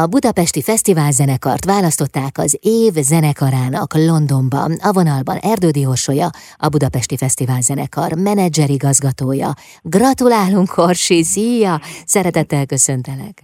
[0.00, 2.52] A Budapesti Fesztiválzenekart választották az
[2.82, 4.70] év zenekarának Londonban.
[4.88, 6.28] A vonalban Erdődi Orsolya,
[6.66, 9.50] a Budapesti Fesztiválzenekar menedzserigazgatója.
[9.82, 11.22] Gratulálunk, Orsi!
[11.22, 11.74] Szia!
[12.14, 13.34] Szeretettel köszöntelek!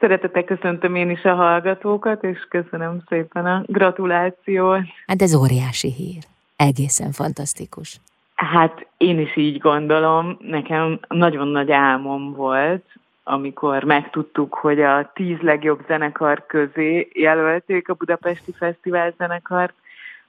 [0.00, 4.86] Szeretettel köszöntöm én is a hallgatókat, és köszönöm szépen a gratulációt.
[5.06, 6.22] Hát ez óriási hír.
[6.56, 8.00] Egészen fantasztikus.
[8.34, 10.36] Hát én is így gondolom.
[10.40, 12.84] Nekem nagyon nagy álmom volt,
[13.24, 19.74] amikor megtudtuk, hogy a tíz legjobb zenekar közé jelölték a Budapesti Fesztivál zenekart.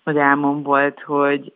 [0.04, 1.54] Nagy álmom volt, hogy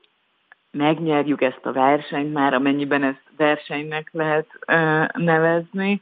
[0.71, 6.01] megnyerjük ezt a versenyt már, amennyiben ezt versenynek lehet ö, nevezni,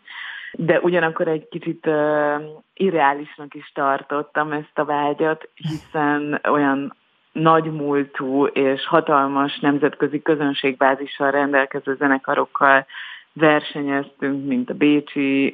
[0.51, 2.35] de ugyanakkor egy kicsit ö,
[2.73, 6.95] irreálisnak is tartottam ezt a vágyat, hiszen olyan
[7.31, 12.85] nagymúltú és hatalmas nemzetközi közönségbázissal rendelkező zenekarokkal
[13.35, 15.53] versenyeztünk, mint a Bécsi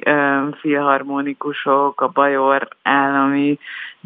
[0.60, 3.58] filharmonikusok, a Bajor állami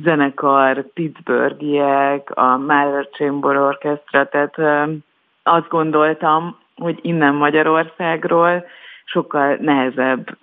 [0.03, 4.89] zenekar, Pittsburghiek, a Mahler Chamber Orchestra, tehát
[5.43, 8.65] azt gondoltam, hogy innen Magyarországról
[9.05, 10.39] sokkal nehezebb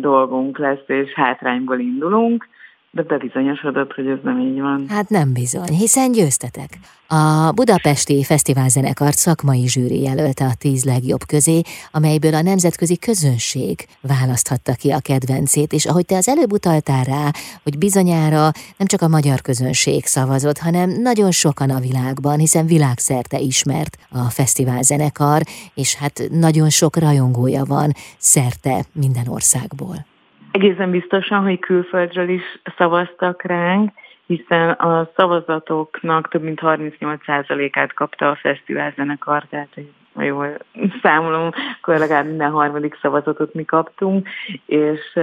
[0.00, 2.48] dolgunk lesz, és hátrányból indulunk,
[2.94, 4.84] de bebizonyosodott, hogy ez nem így van.
[4.88, 6.78] Hát nem bizony, hiszen győztetek.
[7.08, 11.60] A Budapesti Fesztiválzenekart szakmai zsűri jelölte a tíz legjobb közé,
[11.92, 17.30] amelyből a nemzetközi közönség választhatta ki a kedvencét, és ahogy te az előbb utaltál rá,
[17.62, 23.38] hogy bizonyára nem csak a magyar közönség szavazott, hanem nagyon sokan a világban, hiszen világszerte
[23.38, 25.42] ismert a fesztiválzenekar,
[25.74, 30.06] és hát nagyon sok rajongója van szerte minden országból.
[30.54, 32.42] Egészen biztosan, hogy külföldről is
[32.76, 33.90] szavaztak ránk,
[34.26, 39.68] hiszen a szavazatoknak több mint 38%-át kapta a fesztivál zenekar, tehát
[40.14, 40.56] ha jól
[41.02, 44.28] számolom, akkor legalább minden harmadik szavazatot mi kaptunk,
[44.66, 45.16] és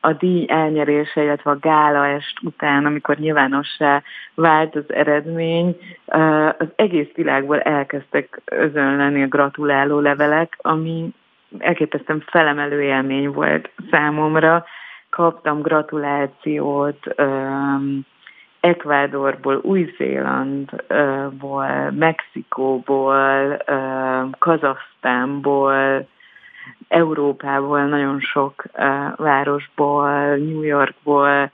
[0.00, 4.02] a díj elnyerése, illetve a gála est után, amikor nyilvánossá
[4.34, 5.76] vált az eredmény,
[6.58, 11.14] az egész világból elkezdtek özönleni a gratuláló levelek, ami
[11.58, 14.64] elképesztően felemelő élmény volt számomra.
[15.10, 18.00] Kaptam gratulációt um,
[18.60, 26.06] Ekvádorból, Új-Zélandból, Mexikóból, um, Kazasztánból,
[26.88, 28.80] Európából, nagyon sok uh,
[29.16, 31.50] városból, New Yorkból,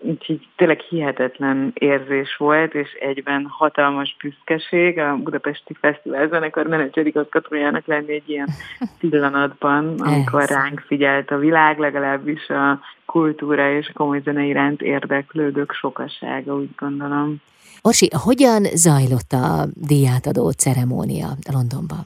[0.00, 8.12] úgyhogy tényleg hihetetlen érzés volt, és egyben hatalmas büszkeség a Budapesti Fesztivál zenekar menedzserigazgatójának lenni
[8.12, 8.48] egy ilyen
[9.00, 16.54] pillanatban, amikor ránk figyelt a világ, legalábbis a kultúra és komoly zene iránt érdeklődők sokasága,
[16.54, 17.36] úgy gondolom.
[17.82, 22.04] Orsi, hogyan zajlott a díjátadó ceremónia Londonban?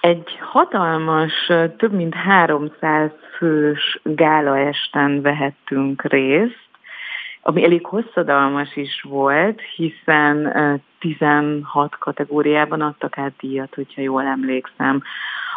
[0.00, 1.32] Egy hatalmas,
[1.76, 6.69] több mint 300 fős gálaesten vehettünk részt,
[7.42, 10.52] ami elég hosszadalmas is volt, hiszen
[10.98, 15.02] 16 kategóriában adtak át díjat, hogyha jól emlékszem.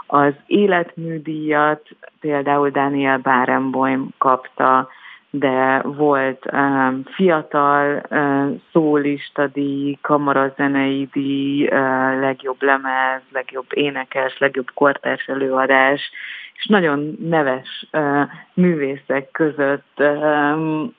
[0.07, 1.87] Az életműdíjat
[2.19, 4.89] például Daniel Barenboim kapta,
[5.29, 14.71] de volt um, fiatal uh, szólista díj, kamarazenei díj, uh, legjobb lemez, legjobb énekes, legjobb
[14.73, 16.11] kortárs előadás,
[16.53, 18.21] és nagyon neves uh,
[18.53, 20.93] művészek között um,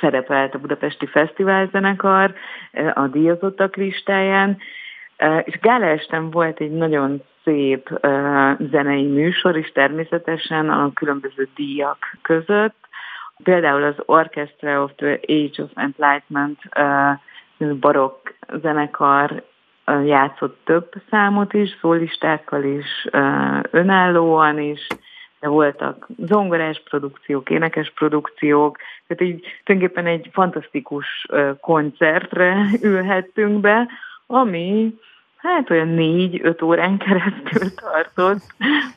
[0.00, 2.34] szerepelt a Budapesti Fesztiválzenekar
[2.94, 4.58] a díjazottak listáján,
[5.44, 8.00] és Gála estem volt egy nagyon szép
[8.70, 12.76] zenei műsor, és természetesen a különböző díjak között.
[13.42, 16.58] Például az Orchestra of the Age of Enlightenment
[17.80, 18.28] barokk
[18.62, 19.42] zenekar
[20.04, 23.06] játszott több számot is, szólistákkal is,
[23.70, 24.86] önállóan is,
[25.40, 31.26] de voltak zongorás produkciók, énekes produkciók, tehát így tulajdonképpen egy fantasztikus
[31.60, 33.88] koncertre ülhettünk be,
[34.26, 34.94] ami
[35.36, 38.42] hát olyan négy-öt órán keresztül tartott,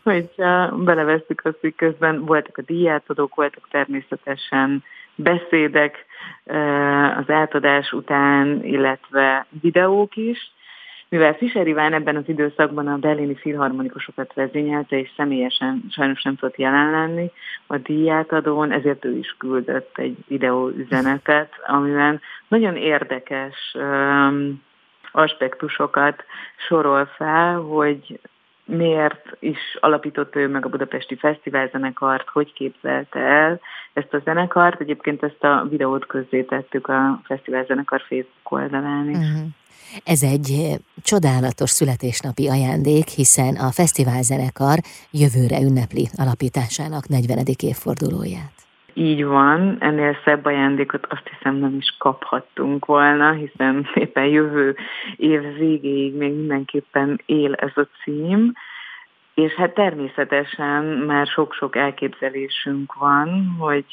[0.03, 4.83] hogyha belevesztük azt, hogy közben voltak a díjátadók, voltak természetesen
[5.15, 6.05] beszédek
[7.17, 10.51] az átadás után, illetve videók is,
[11.11, 16.57] mivel Fischer Iván ebben az időszakban a berlini filharmonikusokat vezényelte, és személyesen sajnos nem tudott
[16.57, 17.31] jelen lenni
[17.67, 24.63] a díjátadón, ezért ő is küldött egy videóüzenetet, amiben nagyon érdekes um,
[25.11, 26.23] aspektusokat
[26.67, 28.19] sorol fel, hogy
[28.77, 33.59] miért is alapította ő meg a Budapesti Fesztivál zenekart, hogy képzelte el
[33.93, 34.81] ezt a zenekart.
[34.81, 39.17] Egyébként ezt a videót közzétettük a Fesztivál zenekar Facebook oldalán is.
[39.17, 39.47] Uh-huh.
[40.03, 44.77] Ez egy csodálatos születésnapi ajándék, hiszen a fesztivál zenekar
[45.11, 47.37] jövőre ünnepli alapításának 40.
[47.63, 48.53] évfordulóját.
[48.93, 54.75] Így van, ennél szebb ajándékot azt hiszem nem is kaphattunk volna, hiszen éppen jövő
[55.15, 58.53] év végéig még mindenképpen él ez a cím,
[59.33, 63.85] és hát természetesen már sok-sok elképzelésünk van, hogy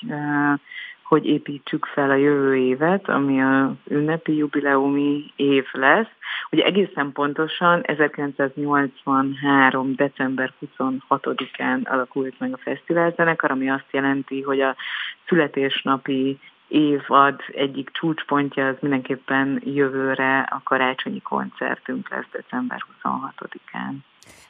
[1.08, 6.10] hogy építsük fel a jövő évet, ami a ünnepi jubileumi év lesz.
[6.50, 9.94] Ugye egészen pontosan 1983.
[9.94, 14.76] december 26-án alakult meg a fesztiválzenekar, ami azt jelenti, hogy a
[15.26, 16.38] születésnapi
[16.69, 23.94] évad egyik csúcspontja az mindenképpen jövőre a karácsonyi koncertünk lesz december 26-án.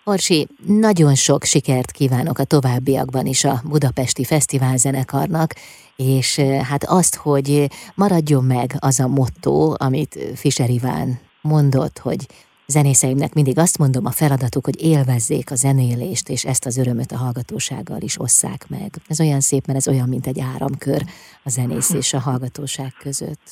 [0.04, 5.50] Orsi, nagyon sok sikert kívánok a továbbiakban is a Budapesti Fesztivál zenekarnak,
[5.96, 12.26] és hát azt, hogy maradjon meg az a motto, amit Fischer Iván mondott, hogy
[12.72, 17.22] zenészeimnek mindig azt mondom, a feladatuk, hogy élvezzék a zenélést, és ezt az örömöt a
[17.24, 18.90] hallgatósággal is osszák meg.
[19.08, 21.00] Ez olyan szép, mert ez olyan, mint egy áramkör
[21.46, 23.46] a zenész és a hallgatóság között.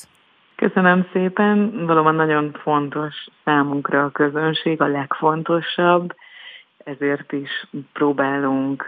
[0.55, 6.15] Köszönöm szépen, valóban nagyon fontos számunkra a közönség, a legfontosabb,
[6.87, 8.87] ezért is próbálunk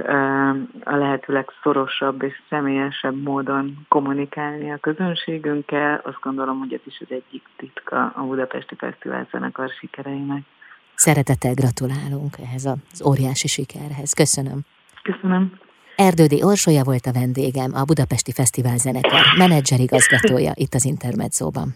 [0.84, 6.02] a lehető legszorosabb és személyesebb módon kommunikálni a közönségünkkel.
[6.04, 10.42] Azt gondolom, hogy ez is az egyik titka a Budapesti Fesztivál zenekar sikereinek.
[10.96, 14.14] Szeretettel gratulálunk ehhez az óriási sikerhez.
[14.14, 14.60] Köszönöm.
[15.04, 15.52] Köszönöm.
[15.96, 21.76] Erdődi Orsolya volt a vendégem, a Budapesti Fesztivál zenekar menedzser igazgatója itt az Intermedzóban.